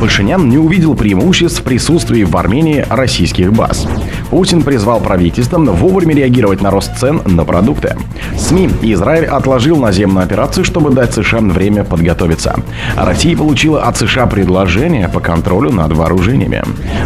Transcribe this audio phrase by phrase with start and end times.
[0.00, 3.86] Пашинян не увидел преимуществ в присутствии в Армении российских баз.
[4.30, 7.96] Путин призвал правительство вовремя реагировать на рост цен на продукты.
[8.38, 8.70] СМИ.
[8.82, 12.56] Израиль отложил наземную операцию, чтобы дать США время подготовиться.
[12.96, 16.62] Россия получила от США предложение по контролю над вооружениями.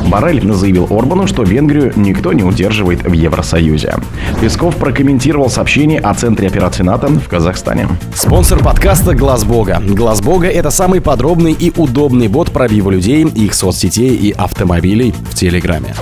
[0.08, 3.94] Барель заявил Орбану, что Венгрию никто не удерживает в Евросоюзе.
[4.40, 7.88] Песков прокомментировал сообщение о центре операции НАТО в Казахстане.
[8.14, 9.82] Спонсор подкаста «Глаз Бога».
[9.84, 15.34] «Глаз Бога»— это самый подробный и удобный бот пробива людей, их соцсетей и автомобилей в
[15.34, 15.94] Телеграме.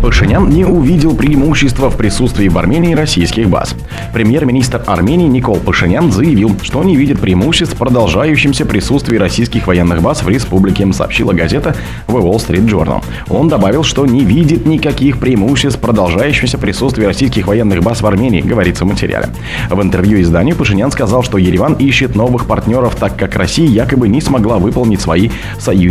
[0.00, 3.74] Пашинян не увидел преимущества в присутствии в Армении российских баз.
[4.12, 10.22] Премьер-министр Армении Никол Пашинян заявил, что не видит преимуществ в продолжающемся присутствии российских военных баз
[10.22, 11.74] в республике, сообщила газета
[12.06, 13.02] The Wall Street Journal.
[13.28, 18.42] Он добавил, что не видит никаких преимуществ в продолжающемся присутствии российских военных баз в Армении,
[18.42, 19.30] говорится в материале.
[19.70, 24.20] В интервью изданию Пашинян сказал, что Ереван ищет новых партнеров, так как Россия якобы не
[24.20, 25.30] смогла выполнить свои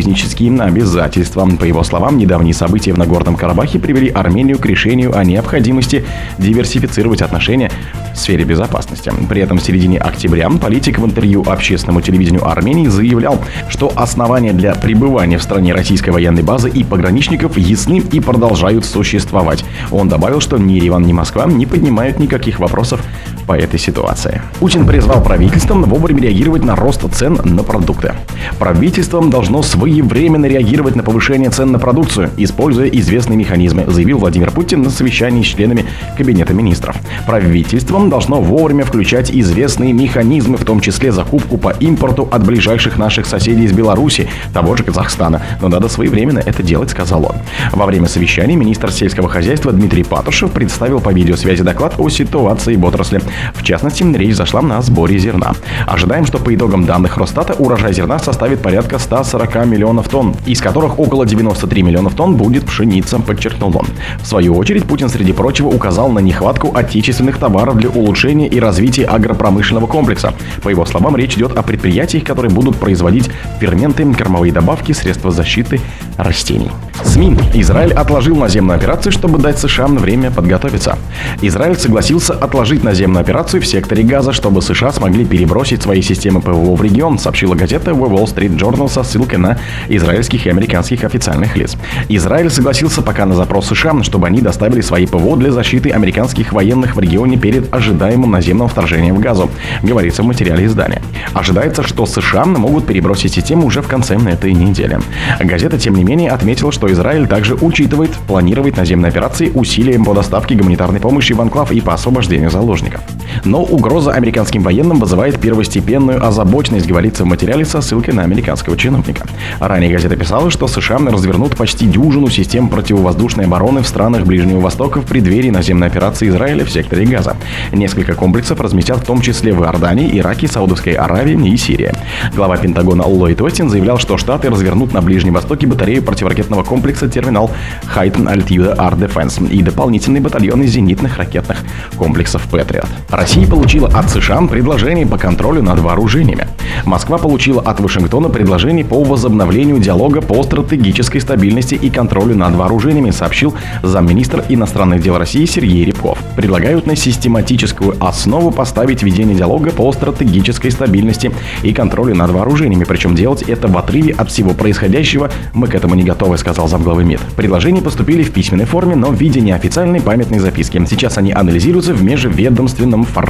[0.06, 1.48] союзнические обязательства.
[1.59, 6.06] По его словам, недавние события в Нагорном Карабахе привели Армению к решению о необходимости
[6.38, 7.72] диверсифицировать отношения
[8.14, 9.11] в сфере безопасности.
[9.28, 14.76] При этом в середине октября политик в интервью общественному телевидению Армении заявлял, что основания для
[14.76, 19.66] пребывания в стране российской военной базы и пограничников ясны и продолжают существовать.
[19.92, 23.02] Он добавил, что ни Ереван, ни Москва не поднимают никаких вопросов
[23.48, 24.42] по этой ситуации.
[24.59, 28.14] Путин призвал правительством вовремя реагировать на рост цен на продукты.
[28.59, 29.61] Правительством должно
[29.96, 35.42] своевременно реагировать на повышение цен на продукцию, используя известные механизмы, заявил Владимир Путин на совещании
[35.42, 35.86] с членами
[36.18, 36.98] Кабинета министров.
[37.26, 43.26] Правительством должно вовремя включать известные механизмы, в том числе закупку по импорту от ближайших наших
[43.26, 45.42] соседей из Беларуси, того же Казахстана.
[45.62, 47.36] Но надо своевременно это делать, сказал он.
[47.72, 52.84] Во время совещания министр сельского хозяйства Дмитрий Патушев представил по видеосвязи доклад о ситуации в
[52.84, 53.22] отрасли.
[53.54, 55.54] В частности, речь зашла на сборе зерна.
[55.88, 61.00] Ожидаем, что по итогам данных Росстата урожай зерна составит порядка 140 миллионов тонн, из которых
[61.00, 63.88] около 93 миллионов тонн будет пшеница, подчеркнул он.
[64.20, 69.06] В свою очередь, Путин, среди прочего, указал на нехватку отечественных товаров для улучшения и развития
[69.06, 70.34] агропромышленного комплекса.
[70.64, 73.30] По его словам, речь идет о предприятиях, которые будут производить
[73.60, 75.80] ферменты, кормовые добавки, средства защиты
[76.17, 76.71] растений.
[77.03, 77.37] СМИ.
[77.53, 80.98] Израиль отложил наземную операцию, чтобы дать США время подготовиться.
[81.42, 86.75] Израиль согласился отложить наземную операцию в секторе Газа, чтобы США смогли перебросить свои системы ПВО
[86.75, 89.59] в регион, сообщила газета The Wall Street Journal со ссылкой на
[89.89, 91.75] израильских и американских официальных лиц.
[92.09, 96.95] Израиль согласился пока на запрос США, чтобы они доставили свои ПВО для защиты американских военных
[96.95, 99.49] в регионе перед ожидаемым наземным вторжением в Газу,
[99.83, 101.02] говорится в материале издания.
[101.33, 104.99] Ожидается, что США могут перебросить систему уже в конце этой недели.
[105.39, 110.55] Газета, тем не менее, отметила, что Израиль также учитывает планировать наземные операции усилием по доставке
[110.55, 113.02] гуманитарной помощи в анклав и по освобождению заложников.
[113.45, 119.28] Но угроза американским военным вызывает первостепенную озабоченность, говорится в материале со ссылкой на американского чиновника.
[119.60, 125.02] Ранее газета писала, что США развернут почти дюжину систем противовоздушной обороны в странах Ближнего Востока
[125.02, 127.36] в преддверии наземной операции Израиля в секторе Газа.
[127.72, 131.92] Несколько комплексов разместят в том числе в Иордании, Ираке, Саудовской Аравии и Сирии.
[132.36, 137.51] Глава Пентагона Ллойд Остин заявлял, что Штаты развернут на Ближнем Востоке батарею противоракетного комплекса терминал
[137.86, 141.60] Хайтон Altitude Air Defense и дополнительные батальоны зенитных ракетных
[141.95, 142.88] комплексов Патриот.
[143.10, 146.48] Россия получила от США предложение по контролю над вооружениями.
[146.86, 153.12] Москва получила от Вашингтона предложение по возобновлению диалога по стратегической стабильности и контролю над вооружениями,
[153.12, 153.54] сообщил
[153.84, 156.18] замминистра иностранных дел России Сергей Рябков.
[156.38, 161.31] Предлагают на систематическую основу поставить ведение диалога по стратегической стабильности
[161.62, 165.30] и контролю над вооружениями, причем делать это в отрыве от всего происходящего.
[165.54, 167.19] Мы к этому не готовы, сказал замглавы МИД.
[167.36, 170.81] Предложения поступили в письменной форме, но в виде неофициальной памятной записки.
[170.90, 173.25] Сейчас они анализируются в межведомственном формате.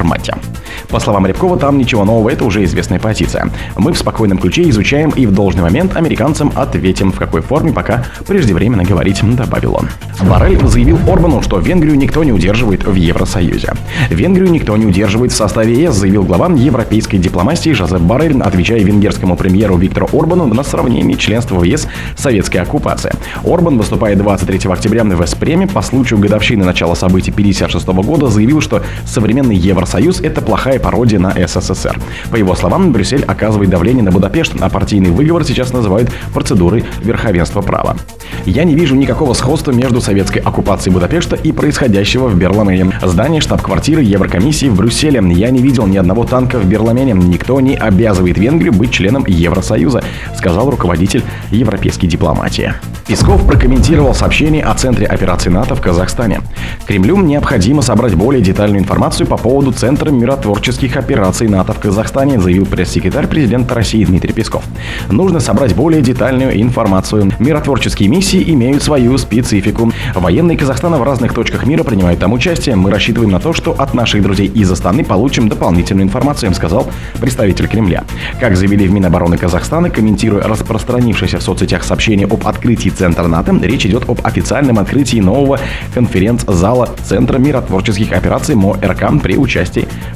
[0.90, 3.50] По словам Рябкова, там ничего нового, это уже известная позиция.
[3.76, 8.06] Мы в спокойном ключе изучаем и в должный момент американцам ответим, в какой форме пока
[8.28, 9.90] преждевременно говорить, добавил он.
[10.30, 13.74] Барель заявил Орбану, что Венгрию никто не удерживает в Евросоюзе.
[14.10, 19.36] Венгрию никто не удерживает в составе ЕС, заявил глава европейской дипломатии Жозеп Барель, отвечая венгерскому
[19.36, 23.16] премьеру Виктору Орбану на сравнение членства в ЕС советской оккупацией.
[23.44, 28.82] Орбан, выступая 23 октября в Эспреме по случаю годовщины начала событий 1956 года, заявил, что
[29.06, 29.75] современный Евросоюз–
[30.22, 32.00] это плохая пародия на СССР.
[32.32, 37.62] По его словам, Брюссель оказывает давление на Будапешт, а партийный выговор сейчас называют процедурой верховенства
[37.62, 37.98] права.
[38.46, 42.92] Я не вижу никакого сходства между советской оккупацией Будапешта и происходящего в Берламене.
[43.02, 45.22] Здание штаб-квартиры Еврокомиссии в Брюсселе.
[45.34, 47.14] Я не видел ни одного танка в Берламене.
[47.14, 50.04] Никто не обязывает Венгрию быть членом Евросоюза,
[50.36, 52.74] сказал руководитель европейской дипломатии.
[53.08, 56.42] Песков прокомментировал сообщение о центре операции НАТО в Казахстане.
[56.88, 62.66] Кремлю необходимо собрать более детальную информацию по поводу Центра миротворческих операций НАТО в Казахстане, заявил
[62.66, 64.64] пресс-секретарь президента России Дмитрий Песков.
[65.10, 67.32] Нужно собрать более детальную информацию.
[67.40, 69.92] Миротворческие миссии имеют свою специфику.
[70.14, 72.76] Военные Казахстана в разных точках мира принимают там участие.
[72.76, 76.88] Мы рассчитываем на то, что от наших друзей из Астаны получим дополнительную информацию, сказал
[77.20, 78.04] представитель Кремля.
[78.40, 83.86] Как заявили в Минобороны Казахстана, комментируя распространившееся в соцсетях сообщение об открытии Центра НАТО, речь
[83.86, 85.60] идет об официальном открытии нового
[85.94, 89.55] конференц-зала Центра миротворческих операций МОРК при участии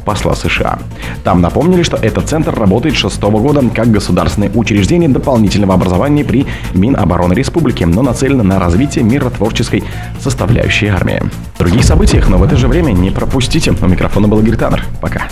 [0.06, 0.80] посла США.
[1.24, 6.46] Там напомнили, что этот центр работает с 6 года как государственное учреждение дополнительного образования при
[6.74, 9.84] Минобороны Республики, но нацелено на развитие миротворческой
[10.20, 11.22] составляющей армии.
[11.56, 13.72] В других событиях, но в это же время не пропустите.
[13.72, 14.86] У микрофона был Игорь Таннер.
[15.02, 15.30] Пока.